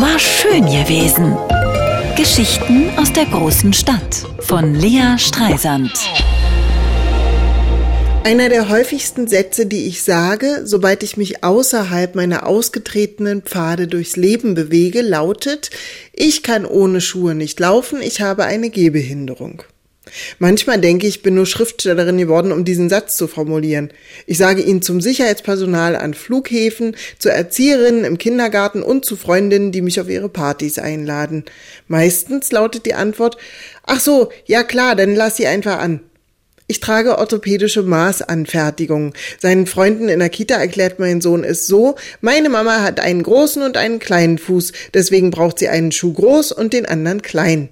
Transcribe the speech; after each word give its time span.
War 0.00 0.16
schön 0.20 0.64
gewesen. 0.64 1.36
Geschichten 2.16 2.88
aus 2.96 3.12
der 3.12 3.24
großen 3.24 3.72
Stadt 3.72 4.24
von 4.38 4.76
Lea 4.76 5.18
Streisand. 5.18 5.90
Einer 8.22 8.48
der 8.48 8.68
häufigsten 8.68 9.26
Sätze, 9.26 9.66
die 9.66 9.88
ich 9.88 10.04
sage, 10.04 10.60
sobald 10.62 11.02
ich 11.02 11.16
mich 11.16 11.42
außerhalb 11.42 12.14
meiner 12.14 12.46
ausgetretenen 12.46 13.42
Pfade 13.42 13.88
durchs 13.88 14.14
Leben 14.14 14.54
bewege, 14.54 15.02
lautet, 15.02 15.70
ich 16.12 16.44
kann 16.44 16.64
ohne 16.64 17.00
Schuhe 17.00 17.34
nicht 17.34 17.58
laufen, 17.58 18.00
ich 18.00 18.20
habe 18.20 18.44
eine 18.44 18.70
Gehbehinderung. 18.70 19.64
Manchmal 20.38 20.80
denke 20.80 21.06
ich, 21.06 21.22
bin 21.22 21.34
nur 21.34 21.46
Schriftstellerin 21.46 22.18
geworden, 22.18 22.52
um 22.52 22.64
diesen 22.64 22.88
Satz 22.88 23.16
zu 23.16 23.28
formulieren. 23.28 23.90
Ich 24.26 24.38
sage 24.38 24.62
ihn 24.62 24.82
zum 24.82 25.00
Sicherheitspersonal 25.00 25.96
an 25.96 26.14
Flughäfen, 26.14 26.96
zu 27.18 27.30
Erzieherinnen 27.30 28.04
im 28.04 28.18
Kindergarten 28.18 28.82
und 28.82 29.04
zu 29.04 29.16
Freundinnen, 29.16 29.72
die 29.72 29.82
mich 29.82 30.00
auf 30.00 30.08
ihre 30.08 30.28
Partys 30.28 30.78
einladen. 30.78 31.44
Meistens 31.86 32.52
lautet 32.52 32.86
die 32.86 32.94
Antwort, 32.94 33.36
ach 33.84 34.00
so, 34.00 34.30
ja 34.46 34.62
klar, 34.62 34.96
dann 34.96 35.14
lass 35.14 35.36
sie 35.36 35.46
einfach 35.46 35.78
an. 35.78 36.00
Ich 36.70 36.80
trage 36.80 37.16
orthopädische 37.16 37.82
Maßanfertigungen. 37.82 39.14
Seinen 39.38 39.66
Freunden 39.66 40.10
in 40.10 40.18
der 40.18 40.28
Kita 40.28 40.54
erklärt 40.54 40.98
mein 40.98 41.22
Sohn 41.22 41.42
es 41.42 41.66
so, 41.66 41.94
meine 42.20 42.50
Mama 42.50 42.82
hat 42.82 43.00
einen 43.00 43.22
großen 43.22 43.62
und 43.62 43.78
einen 43.78 44.00
kleinen 44.00 44.36
Fuß, 44.36 44.72
deswegen 44.92 45.30
braucht 45.30 45.58
sie 45.58 45.68
einen 45.68 45.92
Schuh 45.92 46.12
groß 46.12 46.52
und 46.52 46.74
den 46.74 46.84
anderen 46.84 47.22
klein. 47.22 47.70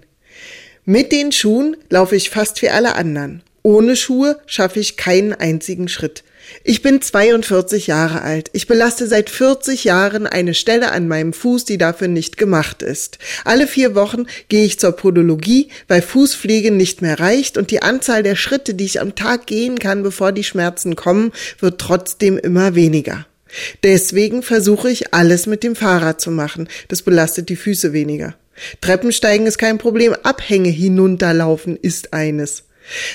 Mit 0.88 1.10
den 1.10 1.32
Schuhen 1.32 1.76
laufe 1.90 2.14
ich 2.14 2.30
fast 2.30 2.62
wie 2.62 2.68
alle 2.68 2.94
anderen. 2.94 3.42
Ohne 3.64 3.96
Schuhe 3.96 4.38
schaffe 4.46 4.78
ich 4.78 4.96
keinen 4.96 5.32
einzigen 5.32 5.88
Schritt. 5.88 6.22
Ich 6.62 6.80
bin 6.80 7.02
42 7.02 7.88
Jahre 7.88 8.22
alt. 8.22 8.50
Ich 8.52 8.68
belaste 8.68 9.08
seit 9.08 9.28
40 9.28 9.82
Jahren 9.82 10.28
eine 10.28 10.54
Stelle 10.54 10.92
an 10.92 11.08
meinem 11.08 11.32
Fuß, 11.32 11.64
die 11.64 11.76
dafür 11.76 12.06
nicht 12.06 12.36
gemacht 12.38 12.82
ist. 12.82 13.18
Alle 13.44 13.66
vier 13.66 13.96
Wochen 13.96 14.26
gehe 14.48 14.64
ich 14.64 14.78
zur 14.78 14.92
Podologie, 14.92 15.70
weil 15.88 16.02
Fußpflege 16.02 16.70
nicht 16.70 17.02
mehr 17.02 17.18
reicht 17.18 17.58
und 17.58 17.72
die 17.72 17.82
Anzahl 17.82 18.22
der 18.22 18.36
Schritte, 18.36 18.74
die 18.74 18.84
ich 18.84 19.00
am 19.00 19.16
Tag 19.16 19.46
gehen 19.48 19.80
kann, 19.80 20.04
bevor 20.04 20.30
die 20.30 20.44
Schmerzen 20.44 20.94
kommen, 20.94 21.32
wird 21.58 21.80
trotzdem 21.80 22.38
immer 22.38 22.76
weniger. 22.76 23.26
Deswegen 23.82 24.44
versuche 24.44 24.88
ich 24.88 25.12
alles 25.12 25.46
mit 25.46 25.64
dem 25.64 25.74
Fahrrad 25.74 26.20
zu 26.20 26.30
machen. 26.30 26.68
Das 26.86 27.02
belastet 27.02 27.48
die 27.48 27.56
Füße 27.56 27.92
weniger. 27.92 28.36
Treppensteigen 28.80 29.46
ist 29.46 29.58
kein 29.58 29.78
Problem, 29.78 30.14
Abhänge 30.22 30.70
hinunterlaufen 30.70 31.76
ist 31.76 32.12
eines. 32.12 32.64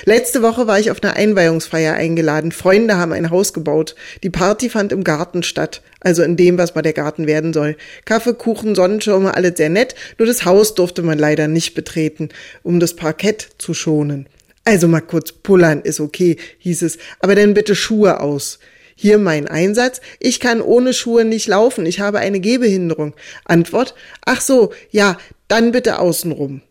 Letzte 0.04 0.42
Woche 0.42 0.66
war 0.66 0.78
ich 0.78 0.90
auf 0.90 1.02
einer 1.02 1.16
Einweihungsfeier 1.16 1.94
eingeladen. 1.94 2.52
Freunde 2.52 2.96
haben 2.96 3.12
ein 3.12 3.30
Haus 3.30 3.52
gebaut. 3.52 3.94
Die 4.22 4.30
Party 4.30 4.68
fand 4.68 4.92
im 4.92 5.04
Garten 5.04 5.42
statt, 5.42 5.82
also 6.00 6.22
in 6.22 6.36
dem, 6.36 6.58
was 6.58 6.74
mal 6.74 6.82
der 6.82 6.92
Garten 6.92 7.26
werden 7.26 7.52
soll. 7.52 7.76
Kaffee, 8.04 8.34
Kuchen, 8.34 8.74
Sonnenschirme, 8.74 9.34
alles 9.34 9.56
sehr 9.56 9.70
nett, 9.70 9.94
nur 10.18 10.26
das 10.26 10.44
Haus 10.44 10.74
durfte 10.74 11.02
man 11.02 11.18
leider 11.18 11.48
nicht 11.48 11.74
betreten, 11.74 12.28
um 12.62 12.80
das 12.80 12.94
Parkett 12.94 13.48
zu 13.58 13.72
schonen. 13.72 14.26
Also 14.64 14.86
mal 14.86 15.00
kurz 15.00 15.32
pullern 15.32 15.80
ist 15.80 15.98
okay, 15.98 16.36
hieß 16.58 16.82
es, 16.82 16.98
aber 17.18 17.34
dann 17.34 17.54
bitte 17.54 17.74
Schuhe 17.74 18.20
aus. 18.20 18.58
Hier 18.94 19.18
mein 19.18 19.48
Einsatz. 19.48 20.00
Ich 20.20 20.40
kann 20.40 20.60
ohne 20.60 20.92
Schuhe 20.92 21.24
nicht 21.24 21.48
laufen. 21.48 21.86
Ich 21.86 22.00
habe 22.00 22.18
eine 22.18 22.40
Gehbehinderung. 22.40 23.14
Antwort. 23.44 23.94
Ach 24.24 24.40
so, 24.40 24.72
ja, 24.90 25.18
dann 25.48 25.72
bitte 25.72 25.98
außenrum. 25.98 26.62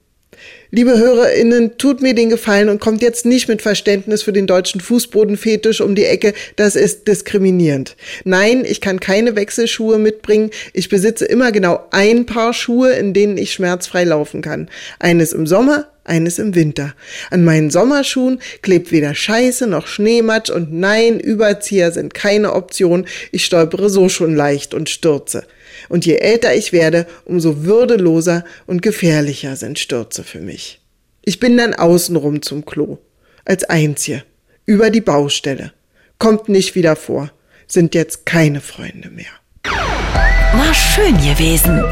Liebe 0.73 0.97
HörerInnen, 0.97 1.77
tut 1.77 2.01
mir 2.01 2.15
den 2.15 2.29
Gefallen 2.29 2.69
und 2.69 2.79
kommt 2.79 3.01
jetzt 3.01 3.25
nicht 3.25 3.49
mit 3.49 3.61
Verständnis 3.61 4.23
für 4.23 4.31
den 4.31 4.47
deutschen 4.47 4.79
Fußbodenfetisch 4.79 5.81
um 5.81 5.95
die 5.95 6.05
Ecke. 6.05 6.33
Das 6.55 6.77
ist 6.77 7.07
diskriminierend. 7.09 7.97
Nein, 8.23 8.63
ich 8.65 8.79
kann 8.79 9.01
keine 9.01 9.35
Wechselschuhe 9.35 9.97
mitbringen. 9.97 10.49
Ich 10.71 10.87
besitze 10.87 11.25
immer 11.25 11.51
genau 11.51 11.85
ein 11.91 12.25
Paar 12.25 12.53
Schuhe, 12.53 12.93
in 12.93 13.13
denen 13.13 13.37
ich 13.37 13.51
schmerzfrei 13.51 14.05
laufen 14.05 14.41
kann. 14.41 14.69
Eines 14.97 15.33
im 15.33 15.45
Sommer, 15.45 15.87
eines 16.03 16.39
im 16.39 16.55
Winter. 16.55 16.93
An 17.29 17.43
meinen 17.43 17.69
Sommerschuhen 17.69 18.39
klebt 18.61 18.91
weder 18.91 19.15
Scheiße 19.15 19.67
noch 19.67 19.87
Schneematsch 19.87 20.49
und 20.49 20.73
nein, 20.73 21.19
Überzieher 21.19 21.91
sind 21.91 22.13
keine 22.13 22.53
Option. 22.53 23.05
Ich 23.31 23.45
stolpere 23.45 23.89
so 23.89 24.09
schon 24.09 24.35
leicht 24.35 24.73
und 24.73 24.89
stürze. 24.89 25.45
Und 25.89 26.05
je 26.05 26.15
älter 26.15 26.53
ich 26.55 26.73
werde, 26.73 27.07
umso 27.25 27.63
würdeloser 27.63 28.43
und 28.67 28.81
gefährlicher 28.81 29.55
sind 29.55 29.79
Stürze 29.79 30.23
für 30.23 30.39
mich. 30.39 30.81
Ich 31.23 31.39
bin 31.39 31.57
dann 31.57 31.73
außenrum 31.73 32.41
zum 32.41 32.65
Klo. 32.65 32.97
Als 33.45 33.63
Einzige. 33.65 34.23
Über 34.65 34.89
die 34.89 35.01
Baustelle. 35.01 35.73
Kommt 36.19 36.49
nicht 36.49 36.75
wieder 36.75 36.95
vor. 36.95 37.31
Sind 37.67 37.95
jetzt 37.95 38.25
keine 38.25 38.61
Freunde 38.61 39.09
mehr. 39.09 39.25
War 39.63 40.73
schön 40.73 41.15
gewesen. 41.17 41.83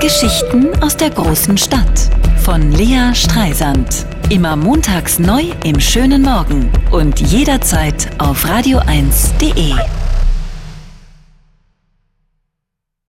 Geschichten 0.00 0.74
aus 0.82 0.96
der 0.96 1.10
großen 1.10 1.56
Stadt 1.56 2.10
von 2.40 2.72
Lea 2.72 3.14
Streisand. 3.14 4.06
Immer 4.30 4.56
montags 4.56 5.18
neu 5.18 5.44
im 5.64 5.78
schönen 5.78 6.22
Morgen 6.22 6.70
und 6.90 7.20
jederzeit 7.20 8.10
auf 8.18 8.44
radio1.de. 8.46 9.99